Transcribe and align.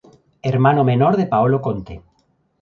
Hermano 0.41 0.83
menor 0.83 1.15
de 1.15 1.27
Paolo 1.27 1.61
Conte. 1.61 2.01